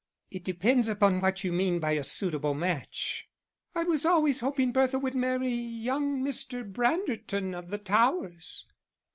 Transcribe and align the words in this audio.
"It 0.31 0.43
depends 0.43 0.87
upon 0.89 1.21
what 1.21 1.43
you 1.43 1.53
mean 1.53 1.77
by 1.79 1.91
a 1.91 2.03
suitable 2.03 2.55
match." 2.55 3.29
"I 3.75 3.83
was 3.83 4.03
always 4.03 4.39
hoping 4.39 4.71
Bertha 4.71 4.97
would 4.97 5.13
marry 5.13 5.53
young 5.53 6.23
Mr. 6.23 6.63
Branderton 6.67 7.53
of 7.53 7.69
the 7.69 7.77
Towers." 7.77 8.65